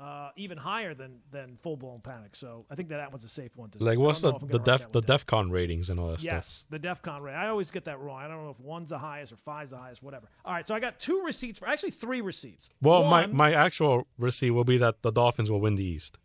[0.00, 2.36] uh, even higher than than full blown panic.
[2.36, 3.82] So I think that that one's a safe one to.
[3.82, 5.18] Like what's the the def the down.
[5.18, 6.32] DefCon ratings and all that stuff?
[6.32, 7.34] Yes, the DefCon rate.
[7.34, 8.22] I always get that wrong.
[8.22, 10.28] I don't know if one's the highest or five's the highest, whatever.
[10.44, 12.70] All right, so I got two receipts for actually three receipts.
[12.80, 16.18] Well, my, my actual receipt will be that the Dolphins will win the East.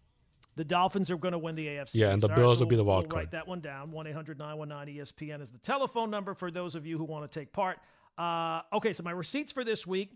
[0.55, 1.91] The Dolphins are going to win the AFC.
[1.95, 2.29] Yeah, and the.
[2.29, 3.31] All Bills so will be the we'll- wild we'll Write card.
[3.31, 3.91] that one down.
[3.91, 7.51] One 919 ESPN is the telephone number for those of you who want to take
[7.51, 7.79] part.
[8.17, 10.11] Uh, okay, so my receipts for this week.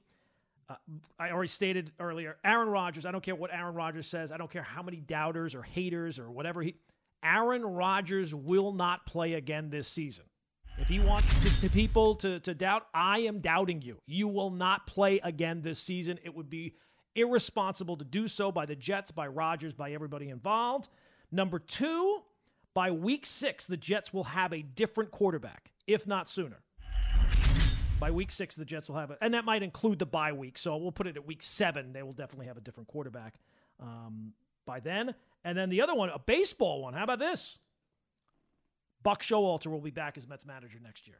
[0.69, 0.75] Uh,
[1.17, 2.37] I already stated earlier.
[2.43, 3.05] Aaron Rodgers.
[3.05, 4.31] I don't care what Aaron Rodgers says.
[4.31, 6.75] I don't care how many doubters or haters or whatever he.
[7.23, 10.25] Aaron Rodgers will not play again this season.
[10.77, 13.97] If he wants to, to people to, to doubt, I am doubting you.
[14.05, 16.19] You will not play again this season.
[16.23, 16.75] It would be
[17.17, 20.89] irresponsible to do so by the Jets, by Rodgers, by everybody involved.
[21.31, 22.21] Number two,
[22.73, 26.57] by week six, the Jets will have a different quarterback, if not sooner.
[27.99, 30.57] By week six, the Jets will have it, and that might include the bye week.
[30.57, 31.91] So we'll put it at week seven.
[31.91, 33.33] They will definitely have a different quarterback
[33.81, 34.33] um,
[34.67, 35.15] by then.
[35.43, 36.93] And then the other one, a baseball one.
[36.93, 37.57] How about this?
[39.01, 41.17] Buck Showalter will be back as Mets manager next year.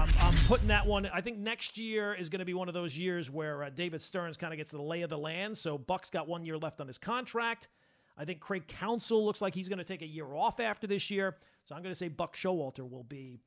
[0.00, 1.04] I'm, I'm putting that one.
[1.12, 4.00] I think next year is going to be one of those years where uh, David
[4.00, 5.58] Stearns kind of gets the lay of the land.
[5.58, 7.68] So Buck's got one year left on his contract.
[8.16, 11.10] I think Craig Counsell looks like he's going to take a year off after this
[11.10, 11.36] year.
[11.64, 13.40] So I'm going to say Buck Showalter will be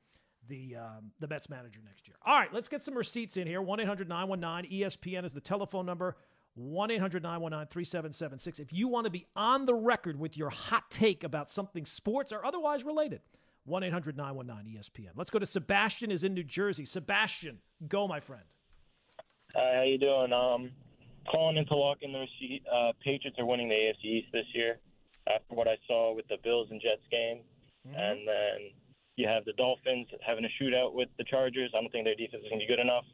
[0.48, 2.18] the um, the Mets manager next year.
[2.24, 3.64] All right, let's get some receipts in here.
[3.64, 6.18] 1 800 919 ESPN is the telephone number.
[6.54, 8.60] 1 800 919 3776.
[8.60, 12.32] If you want to be on the record with your hot take about something sports
[12.32, 13.22] or otherwise related,
[13.66, 15.12] 1 800 919 ESPN.
[15.16, 16.86] Let's go to Sebastian, is in New Jersey.
[16.86, 18.44] Sebastian, go, my friend.
[19.56, 20.34] Hi, how you doing?
[20.34, 20.72] Um,
[21.32, 22.64] calling in to lock in the receipt.
[22.72, 24.80] Uh, Patriots are winning the AFC East this year
[25.28, 27.40] after what I saw with the Bills and Jets game,
[27.86, 28.72] and then
[29.16, 31.72] you have the Dolphins having a shootout with the Chargers.
[31.74, 33.06] I don't think their defense is going to be good enough.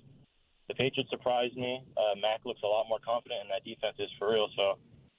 [0.70, 1.84] The Patriots surprised me.
[1.98, 4.48] Uh, Mac looks a lot more confident, and that defense is for real.
[4.56, 4.78] So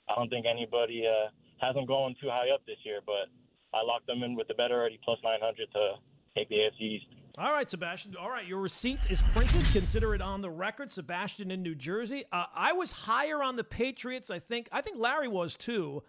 [0.08, 3.30] I don't think anybody uh, has them going too high up this year, but
[3.72, 5.92] I locked them in with the bet already, plus 900 to
[6.34, 7.06] take the AFC East.
[7.38, 8.16] All right, Sebastian.
[8.16, 9.64] All right, your receipt is printed.
[9.72, 10.90] Consider it on the record.
[10.90, 12.24] Sebastian in New Jersey.
[12.32, 14.30] Uh, I was higher on the Patriots.
[14.30, 14.68] I think.
[14.72, 16.02] I think Larry was too.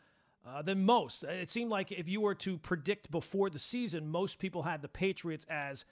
[0.43, 1.21] Uh, than most.
[1.21, 4.87] It seemed like if you were to predict before the season, most people had the
[4.87, 5.85] Patriots as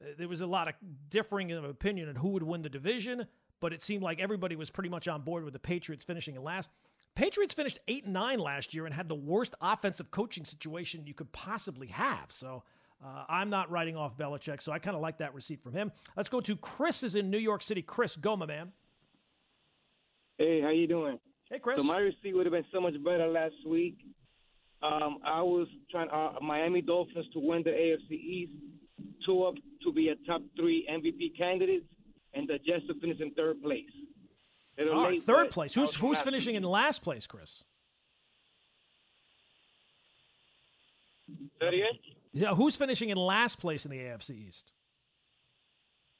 [0.00, 0.74] uh, there was a lot of
[1.10, 3.26] differing of opinion on who would win the division,
[3.60, 6.42] but it seemed like everybody was pretty much on board with the Patriots finishing in
[6.42, 6.70] last.
[7.14, 11.14] Patriots finished eight and nine last year and had the worst offensive coaching situation you
[11.14, 12.30] could possibly have.
[12.30, 12.62] So
[13.04, 15.90] uh, I'm not writing off Belichick, so I kind of like that receipt from him.
[16.16, 17.82] Let's go to Chris is in New York City.
[17.82, 18.72] Chris, go, my man.
[20.38, 21.18] Hey, how you doing?
[21.50, 21.78] Hey, Chris.
[21.78, 23.98] So my receipt would have been so much better last week.
[24.82, 28.52] Um, I was trying uh, Miami Dolphins to win the AFC East,
[29.26, 31.84] Tua to be a top three MVP candidate,
[32.38, 33.84] and the Jets to finish in third place.
[34.80, 35.74] All right, third place.
[35.74, 37.64] Who's who's finishing in last place, Chris?
[41.60, 42.00] Say it?
[42.32, 44.72] Yeah, who's finishing in last place in the AFC East?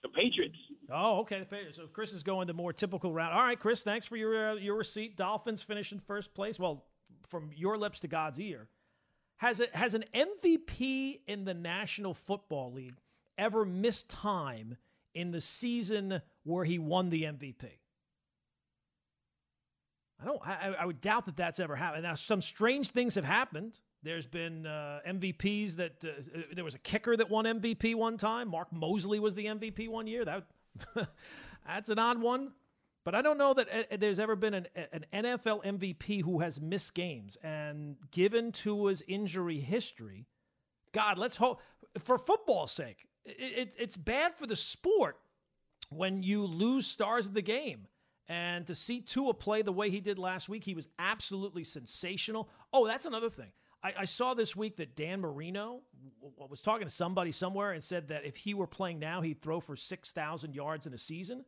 [0.02, 0.56] The Patriots.
[0.92, 1.38] Oh, okay.
[1.38, 1.76] the Patriots.
[1.76, 3.32] So Chris is going the more typical route.
[3.32, 5.16] All right, Chris, thanks for your uh, your receipt.
[5.16, 6.58] Dolphins finish in first place.
[6.58, 6.84] Well,
[7.28, 8.66] from your lips to God's ear.
[9.36, 12.96] Has it has an MVP in the National Football League
[13.38, 14.76] ever missed time
[15.14, 17.68] in the season where he won the MVP?
[20.20, 20.40] I don't.
[20.46, 22.02] I, I would doubt that that's ever happened.
[22.02, 23.78] Now, some strange things have happened.
[24.02, 28.16] There's been uh, MVPs that uh, uh, there was a kicker that won MVP one
[28.16, 28.48] time.
[28.48, 30.24] Mark Moseley was the MVP one year.
[30.24, 30.44] That
[31.66, 32.52] that's an odd one.
[33.04, 36.60] But I don't know that uh, there's ever been an, an NFL MVP who has
[36.60, 37.36] missed games.
[37.42, 40.26] And given Tua's injury history,
[40.92, 41.60] God, let's hope
[41.98, 43.07] for football's sake.
[43.28, 45.18] It, it, it's bad for the sport
[45.90, 47.86] when you lose stars of the game.
[48.28, 52.48] And to see Tua play the way he did last week, he was absolutely sensational.
[52.72, 53.50] Oh, that's another thing.
[53.82, 55.80] I, I saw this week that Dan Marino
[56.20, 59.40] w- was talking to somebody somewhere and said that if he were playing now, he'd
[59.40, 61.44] throw for 6,000 yards in a season.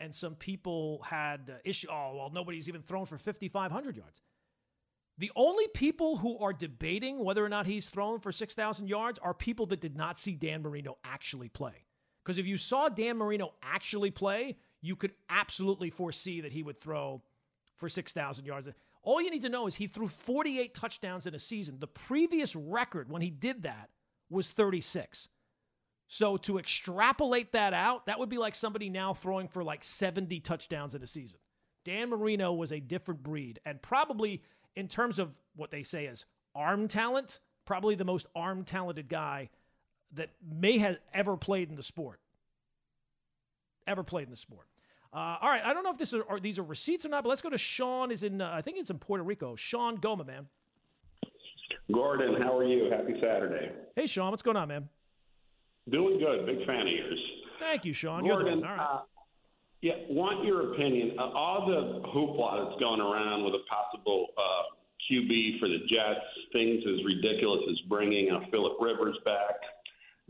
[0.00, 1.86] And some people had uh, issue.
[1.88, 4.23] Oh, well, nobody's even thrown for 5,500 yards.
[5.18, 9.34] The only people who are debating whether or not he's thrown for 6,000 yards are
[9.34, 11.84] people that did not see Dan Marino actually play.
[12.24, 16.80] Because if you saw Dan Marino actually play, you could absolutely foresee that he would
[16.80, 17.22] throw
[17.76, 18.68] for 6,000 yards.
[19.02, 21.78] All you need to know is he threw 48 touchdowns in a season.
[21.78, 23.90] The previous record when he did that
[24.30, 25.28] was 36.
[26.08, 30.40] So to extrapolate that out, that would be like somebody now throwing for like 70
[30.40, 31.38] touchdowns in a season.
[31.84, 34.42] Dan Marino was a different breed and probably
[34.76, 39.48] in terms of what they say is arm talent, probably the most arm talented guy
[40.14, 42.20] that may have ever played in the sport.
[43.86, 44.66] Ever played in the sport.
[45.12, 47.22] Uh, all right, I don't know if this are, are these are receipts or not,
[47.22, 48.10] but let's go to Sean.
[48.10, 49.54] Is in uh, I think it's in Puerto Rico.
[49.54, 50.46] Sean Goma, man.
[51.92, 52.90] Gordon, how are you?
[52.90, 53.70] Happy Saturday.
[53.94, 54.88] Hey, Sean, what's going on, man?
[55.90, 56.46] Doing good.
[56.46, 57.20] Big fan of yours.
[57.60, 58.24] Thank you, Sean.
[58.26, 58.70] Gordon, You're the one.
[58.70, 58.94] All right.
[58.96, 59.00] uh,
[59.84, 61.12] yeah, want your opinion.
[61.20, 64.72] Uh, all the hoopla that's going around with a possible uh,
[65.04, 66.24] QB for the Jets,
[66.56, 69.60] things as ridiculous as bringing uh, Philip Rivers back.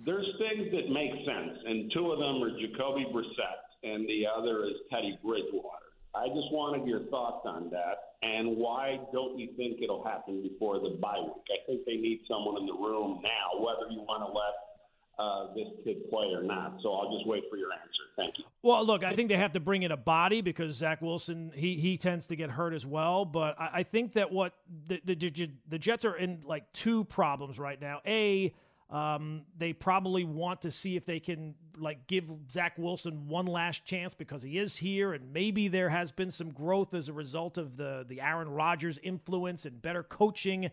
[0.05, 4.67] There's things that make sense, and two of them are Jacoby Brissett, and the other
[4.67, 5.95] is Teddy Bridgewater.
[6.19, 10.83] I just wanted your thoughts on that, and why don't you think it'll happen before
[10.83, 11.47] the bye week?
[11.47, 14.74] I think they need someone in the room now, whether you want to let
[15.19, 16.79] uh, this kid play or not.
[16.83, 18.05] So I'll just wait for your answer.
[18.17, 18.45] Thank you.
[18.63, 21.77] Well, look, I think they have to bring in a body because Zach Wilson he
[21.77, 23.25] he tends to get hurt as well.
[23.25, 24.53] But I, I think that what
[24.87, 28.01] the, the the Jets are in like two problems right now.
[28.07, 28.55] A
[28.91, 33.85] um, they probably want to see if they can like give Zach Wilson one last
[33.85, 37.59] chance because he is here, and maybe there has been some growth as a result
[37.59, 40.71] of the the Aaron Rodgers influence and better coaching.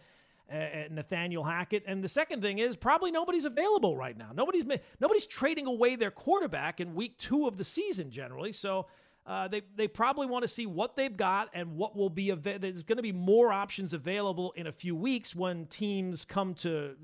[0.52, 4.32] Uh, Nathaniel Hackett, and the second thing is probably nobody's available right now.
[4.36, 4.66] Nobody's
[5.00, 8.52] nobody's trading away their quarterback in week two of the season generally.
[8.52, 8.88] So
[9.26, 12.44] uh, they they probably want to see what they've got and what will be av-
[12.44, 16.96] there's going to be more options available in a few weeks when teams come to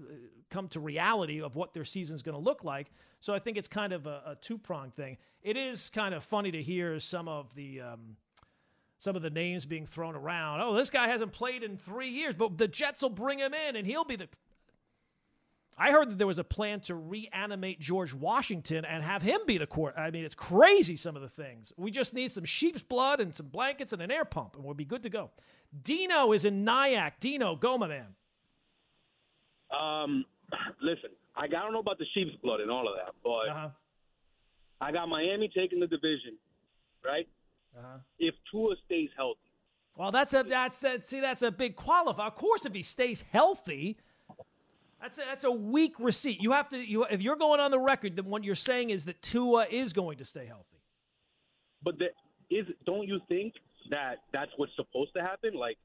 [0.50, 2.88] come to reality of what their season's going to look like.
[3.20, 5.18] So I think it's kind of a, a two pronged thing.
[5.42, 7.82] It is kind of funny to hear some of the.
[7.82, 8.18] Um,
[8.98, 10.62] some of the names being thrown around.
[10.62, 13.76] Oh, this guy hasn't played in three years, but the Jets will bring him in
[13.76, 14.28] and he'll be the.
[15.80, 19.60] I heard that there was a plan to reanimate George Washington and have him be
[19.60, 19.94] the court.
[19.96, 21.72] I mean, it's crazy some of the things.
[21.78, 24.74] We just need some sheep's blood and some blankets and an air pump, and we'll
[24.74, 25.30] be good to go.
[25.84, 27.20] Dino is in Nyack.
[27.20, 28.08] Dino, go, my man.
[29.70, 30.26] Um,
[30.82, 33.70] listen, I, I don't know about the sheep's blood and all of that, but uh-huh.
[34.82, 36.38] I got Miami taking the division,
[37.06, 37.28] right?
[37.76, 37.98] Uh-huh.
[38.20, 39.40] If Tua stays healthy.
[39.96, 41.10] Well, that's a that's that.
[41.10, 42.28] See, that's a big qualifier.
[42.28, 43.98] Of course, if he stays healthy,
[45.02, 46.40] that's a, that's a weak receipt.
[46.40, 46.78] You have to.
[46.78, 49.94] You if you're going on the record, then what you're saying is that Tua is
[49.94, 50.78] going to stay healthy.
[51.84, 52.10] But the,
[52.56, 53.54] is don't you think
[53.90, 55.54] that that's what's supposed to happen?
[55.56, 55.78] Like,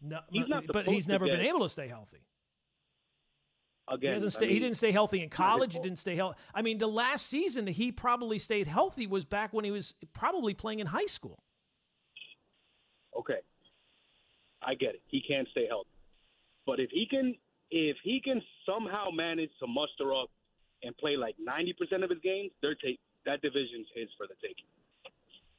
[0.00, 2.18] no, he's not but he's never get- been able to stay healthy.
[3.90, 5.72] Again, he, doesn't I stay, he didn't stay healthy in college.
[5.72, 6.38] He didn't stay healthy.
[6.54, 9.94] I mean, the last season that he probably stayed healthy was back when he was
[10.12, 11.42] probably playing in high school.
[13.18, 13.40] Okay,
[14.62, 15.02] I get it.
[15.06, 15.88] He can't stay healthy,
[16.66, 17.34] but if he can,
[17.70, 20.28] if he can somehow manage to muster up
[20.82, 24.34] and play like ninety percent of his games, they're take that division's his for the
[24.42, 24.66] taking.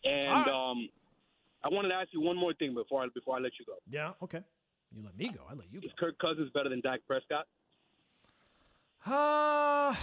[0.06, 0.90] And um,
[1.64, 3.74] I wanted to ask you one more thing before I before I let you go.
[3.90, 4.12] Yeah.
[4.24, 4.42] Okay.
[4.96, 5.42] You let me go.
[5.50, 5.86] I let you go.
[5.86, 7.46] Is Kirk Cousins better than Dak Prescott?
[9.06, 9.96] Uh, I,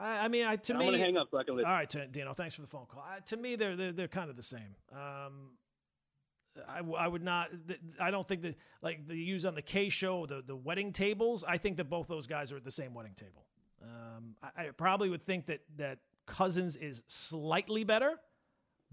[0.00, 1.68] I mean, I, to I'm me, gonna hang up so I can listen.
[1.68, 3.04] All right, Dino, thanks for the phone call.
[3.06, 4.74] Uh, to me, they're they're, they're kind of the same.
[4.92, 5.52] Um,
[6.68, 7.48] I, I would not.
[8.00, 11.44] I don't think that like the use on the Kay show, the the wedding tables.
[11.46, 13.46] I think that both those guys are at the same wedding table.
[13.82, 18.14] Um, I, I probably would think that that Cousins is slightly better,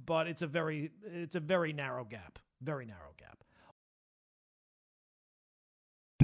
[0.05, 2.39] but it's a very it's a very narrow gap.
[2.61, 3.43] Very narrow gap.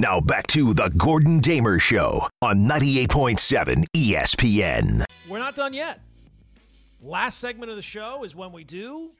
[0.03, 5.05] Now back to the Gordon Damer Show on 98.7 ESPN.
[5.29, 6.01] We're not done yet.
[7.01, 9.11] Last segment of the show is when we do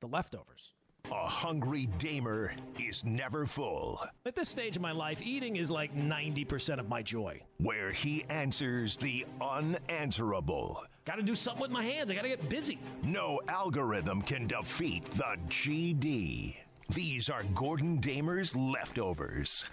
[0.00, 0.74] the leftovers.
[1.10, 5.96] A hungry Damer is never full, At this stage of my life, eating is like
[5.96, 7.40] 90% of my joy.
[7.56, 10.84] where he answers the unanswerable.
[11.06, 12.10] Got to do something with my hands.
[12.10, 12.78] I got to get busy.
[13.02, 16.54] No algorithm can defeat the GD.
[16.90, 19.64] These are Gordon Damer's leftovers.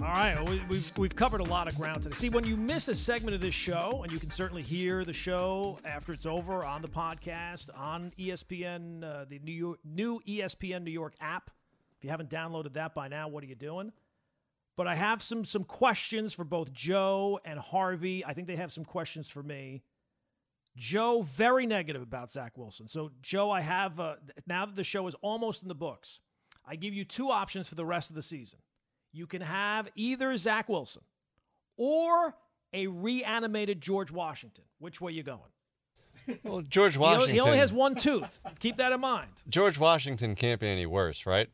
[0.00, 2.14] All right, well, we, we've we've covered a lot of ground today.
[2.16, 5.12] See, when you miss a segment of this show, and you can certainly hear the
[5.12, 10.82] show after it's over on the podcast on ESPN, uh, the new York, new ESPN
[10.82, 11.50] New York app.
[11.96, 13.92] If you haven't downloaded that by now, what are you doing?
[14.76, 18.24] But I have some some questions for both Joe and Harvey.
[18.26, 19.84] I think they have some questions for me.
[20.76, 22.88] Joe, very negative about Zach Wilson.
[22.88, 24.16] So, Joe, I have uh,
[24.46, 26.20] now that the show is almost in the books,
[26.66, 28.58] I give you two options for the rest of the season.
[29.14, 31.02] You can have either Zach Wilson
[31.76, 32.34] or
[32.72, 34.64] a reanimated George Washington.
[34.78, 35.40] Which way you going?
[36.42, 37.34] Well, George Washington.
[37.34, 38.40] He only has one tooth.
[38.58, 39.30] Keep that in mind.
[39.48, 41.48] George Washington can't be any worse, right?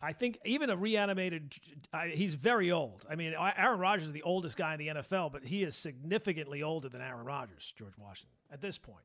[0.00, 1.54] I think even a reanimated,
[1.92, 3.04] I, he's very old.
[3.10, 6.62] I mean, Aaron Rodgers is the oldest guy in the NFL, but he is significantly
[6.62, 9.02] older than Aaron Rodgers, George Washington, at this point.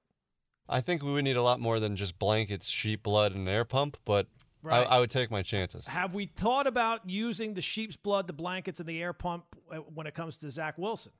[0.69, 3.53] I think we would need a lot more than just blankets, sheep blood, and an
[3.53, 4.27] air pump, but
[4.63, 4.87] Right.
[4.87, 5.85] I, I would take my chances.
[5.87, 9.77] Have we thought about using the sheep's blood, the blankets, and the air pump uh,
[9.93, 11.11] when it comes to Zach Wilson?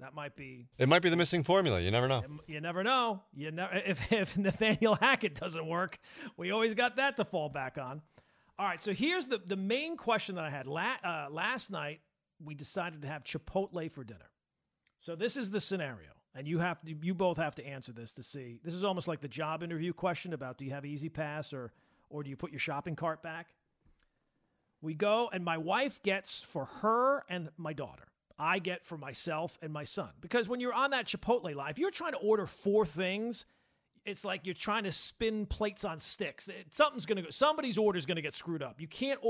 [0.00, 0.66] That might be.
[0.78, 1.80] It might be the missing formula.
[1.80, 2.22] You never know.
[2.46, 3.22] You never know.
[3.34, 5.98] You never if if Nathaniel Hackett doesn't work,
[6.36, 8.02] we always got that to fall back on.
[8.58, 12.00] All right, so here's the the main question that I had La- uh, last night.
[12.42, 14.30] We decided to have Chipotle for dinner.
[15.00, 18.12] So this is the scenario, and you have to, you both have to answer this
[18.14, 18.58] to see.
[18.64, 21.72] This is almost like the job interview question about do you have E-ZPass or
[22.10, 23.54] or do you put your shopping cart back?
[24.82, 28.08] We go, and my wife gets for her and my daughter.
[28.38, 30.08] I get for myself and my son.
[30.20, 33.44] Because when you're on that Chipotle line, if you're trying to order four things,
[34.06, 36.48] it's like you're trying to spin plates on sticks.
[36.70, 38.80] Something's going to go, somebody's order is going to get screwed up.
[38.80, 39.20] You can't,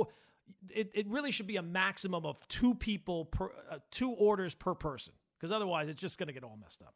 [0.69, 4.75] it, it really should be a maximum of two people per, uh, two orders per
[4.75, 5.13] person.
[5.37, 6.95] Because otherwise, it's just going to get all messed up.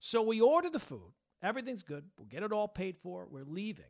[0.00, 1.12] So we order the food.
[1.42, 2.04] Everything's good.
[2.18, 3.26] We'll get it all paid for.
[3.30, 3.84] We're leaving.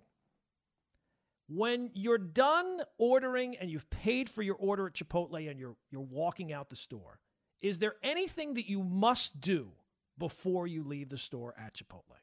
[1.54, 6.00] When you're done ordering and you've paid for your order at Chipotle and you're you're
[6.00, 7.18] walking out the store,
[7.60, 9.72] is there anything that you must do
[10.18, 12.16] before you leave the store at Chipotle?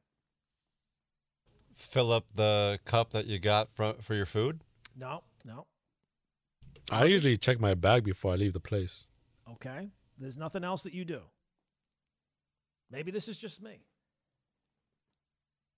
[1.76, 4.62] Fill up the cup that you got from, for your food.
[4.98, 5.68] No, no.
[6.92, 9.04] I usually check my bag before I leave the place.
[9.52, 9.92] Okay.
[10.18, 11.22] There's nothing else that you do.
[12.92, 13.86] Maybe this is just me.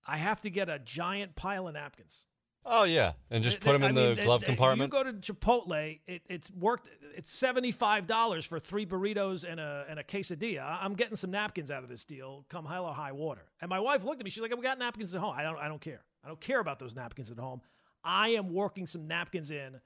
[0.07, 2.25] I have to get a giant pile of napkins.
[2.65, 4.93] Oh yeah, and just put them I in the mean, glove it- compartment.
[4.93, 6.87] You go to Chipotle, it, it's worked.
[7.15, 10.77] It's seventy five dollars for three burritos and a and a quesadilla.
[10.81, 13.41] I'm getting some napkins out of this deal, come hell or high water.
[13.61, 14.29] And my wife looked at me.
[14.29, 15.33] She's like, "We got napkins at home.
[15.35, 15.57] I don't.
[15.57, 16.01] I don't care.
[16.23, 17.61] I don't care about those napkins at home.
[18.03, 19.79] I am working some napkins in,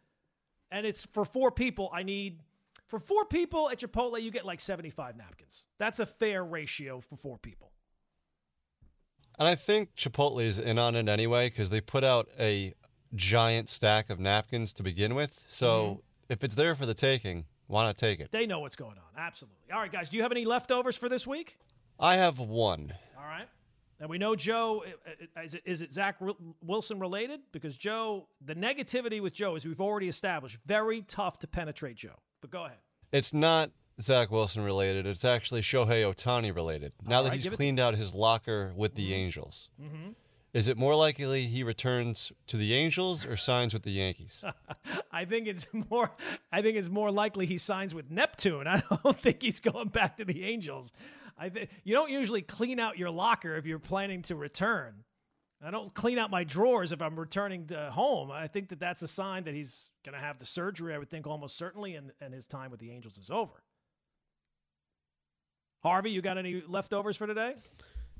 [0.71, 1.89] and it's for four people.
[1.93, 2.41] I need."
[2.88, 5.65] For four people at Chipotle, you get like 75 napkins.
[5.80, 7.71] That's a fair ratio for four people.
[9.39, 12.73] And I think Chipotle is in on it anyway because they put out a
[13.15, 15.41] giant stack of napkins to begin with.
[15.49, 15.99] So Mm-hmm.
[16.33, 18.31] if it's there for the taking, why not take it?
[18.31, 19.21] They know what's going on.
[19.21, 19.57] Absolutely.
[19.73, 21.57] All right, guys, do you have any leftovers for this week?
[21.99, 22.93] I have one.
[23.17, 23.47] All right.
[23.99, 24.83] And we know Joe.
[25.38, 26.17] uh, Is it, is it Zach
[26.61, 27.39] Wilson related?
[27.53, 32.19] Because Joe, the negativity with Joe is we've already established very tough to penetrate Joe.
[32.41, 32.79] But go ahead.
[33.13, 33.71] It's not
[34.01, 35.05] Zach Wilson related.
[35.05, 36.93] It's actually Shohei Ohtani related.
[37.07, 40.09] Now All that right, he's give it cleaned out his locker with the Angels, Mm-hmm.
[40.53, 44.43] is it more likely he returns to the Angels or signs with the Yankees?
[45.11, 46.11] I think it's more.
[46.51, 48.67] I think it's more likely he signs with Neptune.
[48.67, 50.91] I don't think he's going back to the Angels.
[51.37, 55.03] I think you don't usually clean out your locker if you're planning to return.
[55.65, 58.29] I don't clean out my drawers if I'm returning to home.
[58.29, 60.93] I think that that's a sign that he's going to have the surgery.
[60.93, 63.63] I would think almost certainly, and, and his time with the Angels is over.
[65.86, 67.53] Harvey, you got any leftovers for today?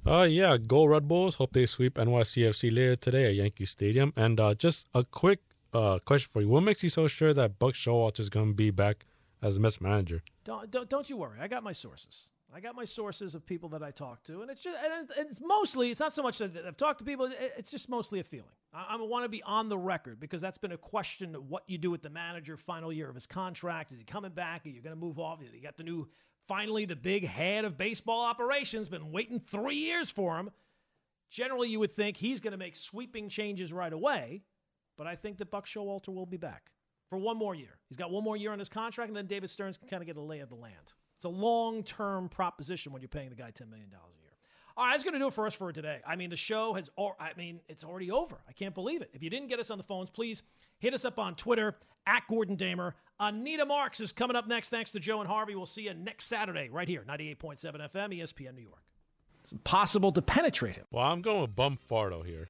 [0.06, 1.34] Uh, yeah, go Red Bulls.
[1.38, 4.14] Hope they sweep NYCFC later today at Yankee Stadium.
[4.16, 5.40] And uh, just a quick
[5.74, 8.54] uh, question for you: What makes you so sure that Buck Showalter is going to
[8.54, 9.08] be back
[9.42, 10.22] as Mets manager?
[10.44, 11.40] Don't, don't don't you worry.
[11.42, 12.30] I got my sources.
[12.54, 15.18] I got my sources of people that I talk to, and it's just and it's,
[15.18, 17.28] it's mostly it's not so much that I've talked to people.
[17.58, 18.54] It's just mostly a feeling.
[18.76, 21.64] I, I want to be on the record because that's been a question of what
[21.66, 23.92] you do with the manager final year of his contract.
[23.92, 24.68] Is he coming back?
[24.68, 25.40] Are you going to move off?
[25.42, 26.08] You got the new
[26.48, 28.90] finally the big head of baseball operations.
[28.90, 30.52] Been waiting three years for him.
[31.30, 34.42] Generally, you would think he's going to make sweeping changes right away,
[34.98, 36.72] but I think that Buck Showalter will be back
[37.10, 37.78] for one more year.
[37.90, 40.08] He's got one more year on his contract, and then David Stearns can kind of
[40.08, 40.94] get a lay of the land.
[41.18, 44.32] It's a long term proposition when you're paying the guy $10 million a year.
[44.78, 46.02] All right, that's going to do it for us for today.
[46.06, 48.38] I mean, the show has, I mean, it's already over.
[48.48, 49.10] I can't believe it.
[49.14, 50.44] If you didn't get us on the phones, please
[50.80, 51.76] hit us up on Twitter
[52.08, 52.96] at Gordon Damer.
[53.20, 54.70] Anita Marks is coming up next.
[54.70, 55.56] Thanks to Joe and Harvey.
[55.56, 58.84] We'll see you next Saturday right here, 98.7 FM, ESPN New York.
[59.42, 60.86] It's impossible to penetrate him.
[60.92, 62.50] Well, I'm going with Bum Fardo here.